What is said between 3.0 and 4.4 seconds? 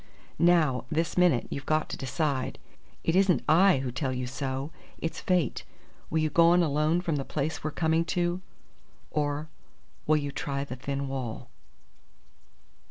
It isn't I who tell you